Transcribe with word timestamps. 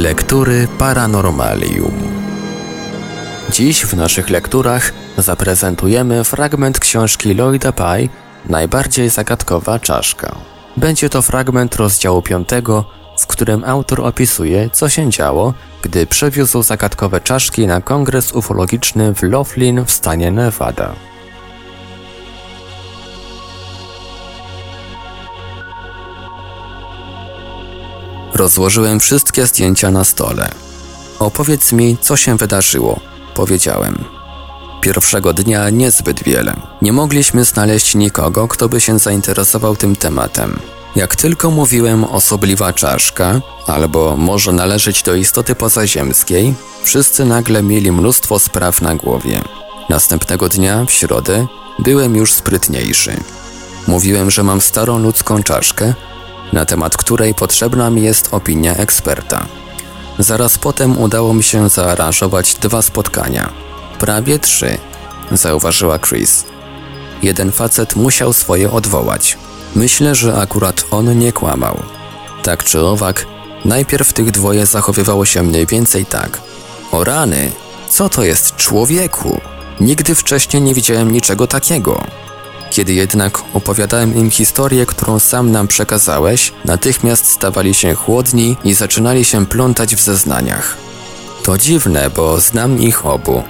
Lektury 0.00 0.68
Paranormalium. 0.78 1.92
Dziś 3.50 3.86
w 3.86 3.96
naszych 3.96 4.30
lekturach 4.30 4.92
zaprezentujemy 5.18 6.24
fragment 6.24 6.80
książki 6.80 7.34
Lloyda 7.34 7.72
Pye 7.72 8.08
Najbardziej 8.48 9.08
zagadkowa 9.08 9.78
czaszka. 9.78 10.36
Będzie 10.76 11.08
to 11.08 11.22
fragment 11.22 11.76
rozdziału 11.76 12.22
5, 12.22 12.48
w 13.18 13.26
którym 13.26 13.64
autor 13.64 14.00
opisuje, 14.00 14.70
co 14.70 14.88
się 14.88 15.10
działo, 15.10 15.54
gdy 15.82 16.06
przewiózł 16.06 16.62
zagadkowe 16.62 17.20
czaszki 17.20 17.66
na 17.66 17.80
kongres 17.80 18.32
ufologiczny 18.32 19.14
w 19.14 19.22
Laughlin 19.22 19.84
w 19.84 19.90
stanie 19.90 20.30
Nevada. 20.30 21.09
Rozłożyłem 28.40 29.00
wszystkie 29.00 29.46
zdjęcia 29.46 29.90
na 29.90 30.04
stole. 30.04 30.50
Opowiedz 31.18 31.72
mi, 31.72 31.96
co 32.00 32.16
się 32.16 32.36
wydarzyło, 32.36 33.00
powiedziałem. 33.34 34.04
Pierwszego 34.80 35.32
dnia 35.32 35.70
niezbyt 35.70 36.22
wiele. 36.22 36.56
Nie 36.82 36.92
mogliśmy 36.92 37.44
znaleźć 37.44 37.94
nikogo, 37.94 38.48
kto 38.48 38.68
by 38.68 38.80
się 38.80 38.98
zainteresował 38.98 39.76
tym 39.76 39.96
tematem. 39.96 40.58
Jak 40.96 41.16
tylko 41.16 41.50
mówiłem 41.50 42.04
osobliwa 42.04 42.72
czaszka, 42.72 43.40
albo 43.66 44.16
może 44.16 44.52
należeć 44.52 45.02
do 45.02 45.14
istoty 45.14 45.54
pozaziemskiej, 45.54 46.54
wszyscy 46.82 47.24
nagle 47.24 47.62
mieli 47.62 47.92
mnóstwo 47.92 48.38
spraw 48.38 48.82
na 48.82 48.94
głowie. 48.94 49.42
Następnego 49.88 50.48
dnia, 50.48 50.84
w 50.84 50.92
środę, 50.92 51.46
byłem 51.78 52.16
już 52.16 52.32
sprytniejszy. 52.32 53.16
Mówiłem, 53.86 54.30
że 54.30 54.42
mam 54.42 54.60
starą 54.60 54.98
ludzką 54.98 55.42
czaszkę, 55.42 55.94
na 56.52 56.64
temat 56.64 56.96
której 56.96 57.34
potrzebna 57.34 57.90
mi 57.90 58.02
jest 58.02 58.28
opinia 58.34 58.74
eksperta. 58.76 59.46
Zaraz 60.18 60.58
potem 60.58 60.98
udało 60.98 61.34
mi 61.34 61.42
się 61.42 61.68
zaaranżować 61.68 62.54
dwa 62.54 62.82
spotkania. 62.82 63.52
Prawie 63.98 64.38
trzy, 64.38 64.78
zauważyła 65.32 65.98
Chris. 65.98 66.44
Jeden 67.22 67.52
facet 67.52 67.96
musiał 67.96 68.32
swoje 68.32 68.70
odwołać. 68.70 69.38
Myślę, 69.76 70.14
że 70.14 70.34
akurat 70.34 70.84
on 70.90 71.18
nie 71.18 71.32
kłamał. 71.32 71.82
Tak 72.42 72.64
czy 72.64 72.80
owak, 72.80 73.26
najpierw 73.64 74.12
tych 74.12 74.30
dwoje 74.30 74.66
zachowywało 74.66 75.24
się 75.24 75.42
mniej 75.42 75.66
więcej 75.66 76.06
tak. 76.06 76.40
O 76.92 77.04
rany, 77.04 77.52
co 77.88 78.08
to 78.08 78.24
jest 78.24 78.56
człowieku? 78.56 79.40
Nigdy 79.80 80.14
wcześniej 80.14 80.62
nie 80.62 80.74
widziałem 80.74 81.10
niczego 81.10 81.46
takiego. 81.46 82.04
Kiedy 82.70 82.92
jednak 82.92 83.38
opowiadałem 83.54 84.16
im 84.16 84.30
historię, 84.30 84.86
którą 84.86 85.18
sam 85.18 85.50
nam 85.50 85.68
przekazałeś, 85.68 86.52
natychmiast 86.64 87.26
stawali 87.26 87.74
się 87.74 87.94
chłodni 87.94 88.56
i 88.64 88.74
zaczynali 88.74 89.24
się 89.24 89.46
plątać 89.46 89.96
w 89.96 90.00
zeznaniach. 90.00 90.76
To 91.42 91.58
dziwne, 91.58 92.10
bo 92.10 92.40
znam 92.40 92.82
ich 92.82 93.06
obu. 93.06 93.42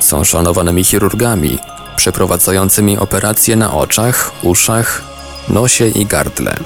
Są 0.00 0.24
szanowanymi 0.24 0.84
chirurgami, 0.84 1.58
przeprowadzającymi 1.96 2.98
operacje 2.98 3.56
na 3.56 3.74
oczach, 3.74 4.32
uszach, 4.42 5.02
nosie 5.48 5.88
i 5.88 6.06
gardle. 6.06 6.56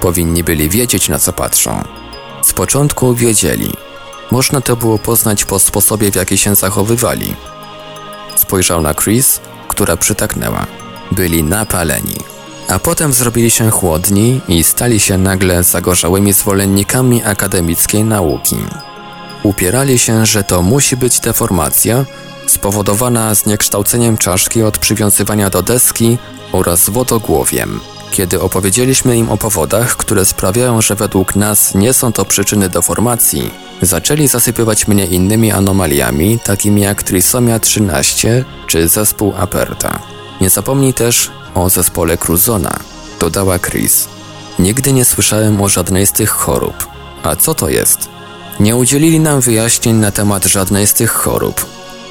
Powinni 0.00 0.44
byli 0.44 0.68
wiedzieć, 0.68 1.08
na 1.08 1.18
co 1.18 1.32
patrzą. 1.32 1.84
Z 2.42 2.52
początku 2.52 3.14
wiedzieli. 3.14 3.72
Można 4.30 4.60
to 4.60 4.76
było 4.76 4.98
poznać 4.98 5.44
po 5.44 5.58
sposobie, 5.58 6.10
w 6.10 6.14
jaki 6.14 6.38
się 6.38 6.54
zachowywali. 6.54 7.36
Spojrzał 8.36 8.82
na 8.82 8.94
Chris, 8.94 9.40
która 9.68 9.96
przytaknęła 9.96 10.66
byli 11.14 11.42
napaleni. 11.42 12.16
A 12.68 12.78
potem 12.78 13.12
zrobili 13.12 13.50
się 13.50 13.70
chłodni 13.70 14.40
i 14.48 14.64
stali 14.64 15.00
się 15.00 15.18
nagle 15.18 15.64
zagorzałymi 15.64 16.32
zwolennikami 16.32 17.22
akademickiej 17.24 18.04
nauki. 18.04 18.56
Upierali 19.42 19.98
się, 19.98 20.26
że 20.26 20.44
to 20.44 20.62
musi 20.62 20.96
być 20.96 21.20
deformacja 21.20 22.04
spowodowana 22.46 23.34
zniekształceniem 23.34 24.18
czaszki 24.18 24.62
od 24.62 24.78
przywiązywania 24.78 25.50
do 25.50 25.62
deski 25.62 26.18
oraz 26.52 26.90
wodogłowiem. 26.90 27.80
Kiedy 28.10 28.40
opowiedzieliśmy 28.40 29.16
im 29.16 29.30
o 29.30 29.36
powodach, 29.36 29.96
które 29.96 30.24
sprawiają, 30.24 30.80
że 30.80 30.94
według 30.94 31.36
nas 31.36 31.74
nie 31.74 31.92
są 31.92 32.12
to 32.12 32.24
przyczyny 32.24 32.68
deformacji, 32.68 33.50
zaczęli 33.82 34.28
zasypywać 34.28 34.88
mnie 34.88 35.06
innymi 35.06 35.52
anomaliami, 35.52 36.38
takimi 36.38 36.80
jak 36.80 37.02
trisomia 37.02 37.58
13 37.58 38.44
czy 38.66 38.88
zespół 38.88 39.34
Aperta. 39.36 39.98
Nie 40.42 40.50
zapomnij 40.50 40.94
też 40.94 41.30
o 41.54 41.70
zespole 41.70 42.16
Cruzona, 42.16 42.78
dodała 43.20 43.58
Chris. 43.58 44.08
Nigdy 44.58 44.92
nie 44.92 45.04
słyszałem 45.04 45.60
o 45.60 45.68
żadnej 45.68 46.06
z 46.06 46.12
tych 46.12 46.30
chorób. 46.30 46.86
A 47.22 47.36
co 47.36 47.54
to 47.54 47.68
jest? 47.68 48.08
Nie 48.60 48.76
udzielili 48.76 49.20
nam 49.20 49.40
wyjaśnień 49.40 49.96
na 49.96 50.10
temat 50.10 50.44
żadnej 50.44 50.86
z 50.86 50.92
tych 50.92 51.10
chorób. 51.10 51.66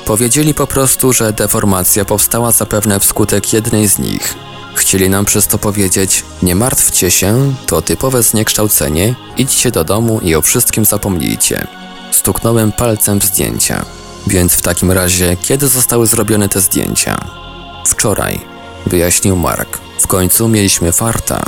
Powiedzieli 0.05 0.53
po 0.53 0.67
prostu, 0.67 1.13
że 1.13 1.33
deformacja 1.33 2.05
powstała 2.05 2.51
zapewne 2.51 2.99
wskutek 2.99 3.53
jednej 3.53 3.87
z 3.87 3.99
nich. 3.99 4.35
Chcieli 4.75 5.09
nam 5.09 5.25
przez 5.25 5.47
to 5.47 5.57
powiedzieć: 5.57 6.23
Nie 6.41 6.55
martwcie 6.55 7.11
się, 7.11 7.53
to 7.65 7.81
typowe 7.81 8.23
zniekształcenie, 8.23 9.15
idźcie 9.37 9.71
do 9.71 9.83
domu 9.83 10.19
i 10.23 10.35
o 10.35 10.41
wszystkim 10.41 10.85
zapomnijcie. 10.85 11.67
Stuknąłem 12.11 12.71
palcem 12.71 13.19
w 13.19 13.25
zdjęcia. 13.25 13.85
Więc 14.27 14.53
w 14.53 14.61
takim 14.61 14.91
razie, 14.91 15.37
kiedy 15.41 15.67
zostały 15.67 16.07
zrobione 16.07 16.49
te 16.49 16.61
zdjęcia? 16.61 17.41
Wczoraj, 17.85 18.39
wyjaśnił 18.85 19.35
Mark. 19.35 19.77
W 19.99 20.07
końcu 20.07 20.47
mieliśmy 20.47 20.91
farta, 20.91 21.43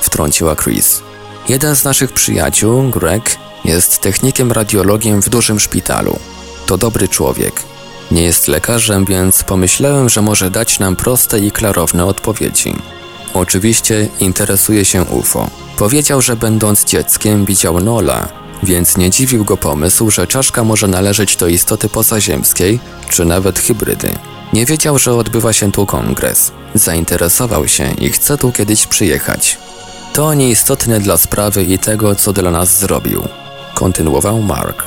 wtrąciła 0.00 0.56
Chris. 0.56 1.02
Jeden 1.48 1.76
z 1.76 1.84
naszych 1.84 2.12
przyjaciół, 2.12 2.90
Greg, 2.90 3.36
jest 3.64 3.98
technikiem 3.98 4.52
radiologiem 4.52 5.22
w 5.22 5.28
dużym 5.28 5.60
szpitalu. 5.60 6.18
To 6.66 6.78
dobry 6.78 7.08
człowiek. 7.08 7.62
Nie 8.10 8.22
jest 8.22 8.48
lekarzem, 8.48 9.04
więc 9.04 9.42
pomyślałem, 9.42 10.08
że 10.08 10.22
może 10.22 10.50
dać 10.50 10.78
nam 10.78 10.96
proste 10.96 11.38
i 11.38 11.50
klarowne 11.50 12.04
odpowiedzi. 12.04 12.76
Oczywiście 13.34 14.08
interesuje 14.20 14.84
się 14.84 15.04
UFO. 15.04 15.50
Powiedział, 15.78 16.22
że 16.22 16.36
będąc 16.36 16.84
dzieckiem 16.84 17.44
widział 17.44 17.80
Nola, 17.80 18.28
więc 18.62 18.96
nie 18.96 19.10
dziwił 19.10 19.44
go 19.44 19.56
pomysł, 19.56 20.10
że 20.10 20.26
czaszka 20.26 20.64
może 20.64 20.88
należeć 20.88 21.36
do 21.36 21.48
istoty 21.48 21.88
pozaziemskiej, 21.88 22.80
czy 23.10 23.24
nawet 23.24 23.58
hybrydy. 23.58 24.12
Nie 24.56 24.66
wiedział, 24.66 24.98
że 24.98 25.14
odbywa 25.14 25.52
się 25.52 25.72
tu 25.72 25.86
kongres. 25.86 26.52
Zainteresował 26.74 27.68
się 27.68 27.94
i 27.94 28.10
chce 28.10 28.38
tu 28.38 28.52
kiedyś 28.52 28.86
przyjechać. 28.86 29.58
To 30.12 30.34
nieistotne 30.34 31.00
dla 31.00 31.16
sprawy 31.16 31.64
i 31.64 31.78
tego, 31.78 32.14
co 32.14 32.32
dla 32.32 32.50
nas 32.50 32.78
zrobił. 32.78 33.28
Kontynuował 33.74 34.42
Mark. 34.42 34.82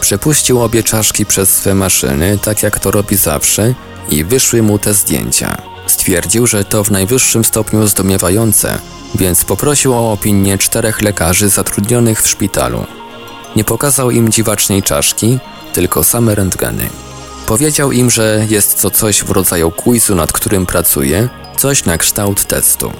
Przepuścił 0.00 0.62
obie 0.62 0.82
czaszki 0.82 1.26
przez 1.26 1.54
swe 1.54 1.74
maszyny, 1.74 2.38
tak 2.42 2.62
jak 2.62 2.78
to 2.78 2.90
robi 2.90 3.16
zawsze, 3.16 3.74
i 4.10 4.24
wyszły 4.24 4.62
mu 4.62 4.78
te 4.78 4.94
zdjęcia. 4.94 5.62
Stwierdził, 5.86 6.46
że 6.46 6.64
to 6.64 6.84
w 6.84 6.90
najwyższym 6.90 7.44
stopniu 7.44 7.86
zdumiewające, 7.86 8.78
więc 9.14 9.44
poprosił 9.44 9.94
o 9.94 10.12
opinię 10.12 10.58
czterech 10.58 11.02
lekarzy 11.02 11.48
zatrudnionych 11.48 12.22
w 12.22 12.28
szpitalu. 12.28 12.84
Nie 13.56 13.64
pokazał 13.64 14.10
im 14.10 14.32
dziwacznej 14.32 14.82
czaszki, 14.82 15.38
tylko 15.72 16.04
same 16.04 16.34
rentgeny. 16.34 17.09
Powiedział 17.50 17.92
im, 17.92 18.10
że 18.10 18.46
jest 18.48 18.82
to 18.82 18.90
coś 18.90 19.24
w 19.24 19.30
rodzaju 19.30 19.70
quizu, 19.70 20.14
nad 20.14 20.32
którym 20.32 20.66
pracuje, 20.66 21.28
coś 21.56 21.84
na 21.84 21.98
kształt 21.98 22.44
testu. 22.44 22.92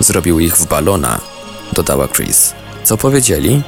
Zrobił 0.00 0.40
ich 0.40 0.56
w 0.56 0.66
balona, 0.66 1.20
dodała 1.72 2.08
Chris. 2.08 2.52
Co 2.84 2.96
powiedzieli? 2.96 3.62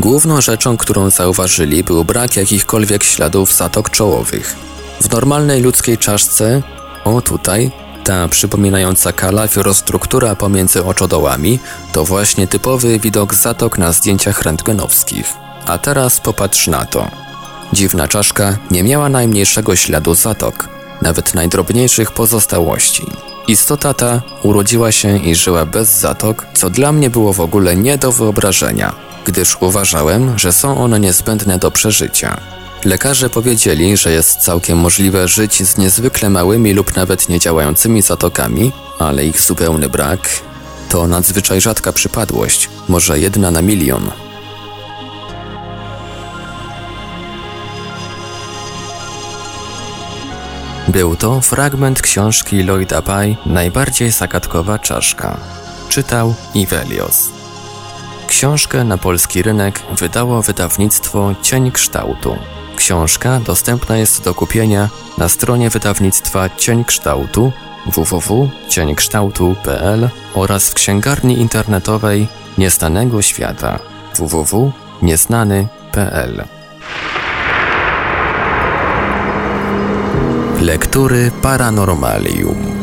Główną 0.00 0.40
rzeczą, 0.40 0.76
którą 0.76 1.10
zauważyli, 1.10 1.84
był 1.84 2.04
brak 2.04 2.36
jakichkolwiek 2.36 3.04
śladów 3.04 3.52
zatok 3.52 3.90
czołowych. 3.90 4.56
W 5.00 5.12
normalnej 5.12 5.62
ludzkiej 5.62 5.98
czaszce, 5.98 6.62
o 7.04 7.20
tutaj, 7.20 7.70
ta 8.04 8.28
przypominająca 8.28 9.12
kalafiostruktura 9.12 10.36
pomiędzy 10.36 10.84
oczodołami, 10.84 11.58
to 11.92 12.04
właśnie 12.04 12.46
typowy 12.46 12.98
widok 12.98 13.34
zatok 13.34 13.78
na 13.78 13.92
zdjęciach 13.92 14.42
rentgenowskich. 14.42 15.32
A 15.66 15.78
teraz 15.78 16.20
popatrz 16.20 16.66
na 16.66 16.84
to. 16.84 17.23
Dziwna 17.72 18.08
czaszka 18.08 18.58
nie 18.70 18.82
miała 18.82 19.08
najmniejszego 19.08 19.76
śladu 19.76 20.14
zatok, 20.14 20.68
nawet 21.02 21.34
najdrobniejszych 21.34 22.12
pozostałości. 22.12 23.06
Istota 23.48 23.94
ta 23.94 24.22
urodziła 24.42 24.92
się 24.92 25.18
i 25.18 25.34
żyła 25.34 25.66
bez 25.66 26.00
zatok, 26.00 26.46
co 26.54 26.70
dla 26.70 26.92
mnie 26.92 27.10
było 27.10 27.32
w 27.32 27.40
ogóle 27.40 27.76
nie 27.76 27.98
do 27.98 28.12
wyobrażenia, 28.12 28.94
gdyż 29.24 29.56
uważałem, 29.60 30.38
że 30.38 30.52
są 30.52 30.78
one 30.78 31.00
niezbędne 31.00 31.58
do 31.58 31.70
przeżycia. 31.70 32.40
Lekarze 32.84 33.30
powiedzieli, 33.30 33.96
że 33.96 34.12
jest 34.12 34.36
całkiem 34.36 34.78
możliwe 34.78 35.28
żyć 35.28 35.62
z 35.62 35.78
niezwykle 35.78 36.30
małymi 36.30 36.72
lub 36.72 36.96
nawet 36.96 37.28
niedziałającymi 37.28 38.02
zatokami, 38.02 38.72
ale 38.98 39.26
ich 39.26 39.40
zupełny 39.40 39.88
brak 39.88 40.20
to 40.94 41.06
nadzwyczaj 41.06 41.60
rzadka 41.60 41.92
przypadłość, 41.92 42.68
może 42.88 43.18
jedna 43.18 43.50
na 43.50 43.62
milion. 43.62 44.10
Był 50.94 51.16
to 51.16 51.40
fragment 51.40 52.02
książki 52.02 52.62
Lloyda 52.62 53.02
Pye 53.02 53.36
Najbardziej 53.46 54.10
zagadkowa 54.10 54.78
czaszka. 54.78 55.36
Czytał 55.88 56.34
Ivelios. 56.54 57.30
Książkę 58.26 58.84
na 58.84 58.98
polski 58.98 59.42
rynek 59.42 59.82
wydało 59.98 60.42
wydawnictwo 60.42 61.34
Cień 61.42 61.72
Kształtu. 61.72 62.36
Książka 62.76 63.40
dostępna 63.40 63.96
jest 63.96 64.24
do 64.24 64.34
kupienia 64.34 64.88
na 65.18 65.28
stronie 65.28 65.70
wydawnictwa 65.70 66.50
Cień 66.56 66.84
Kształtu 66.84 67.52
www.cieńkształtu.pl 67.86 70.08
oraz 70.34 70.70
w 70.70 70.74
księgarni 70.74 71.38
internetowej 71.38 72.28
Nieznanego 72.58 73.22
Świata 73.22 73.78
www.nieznany.pl 74.18 76.44
Lektury 80.64 81.28
Paranormalium 81.44 82.73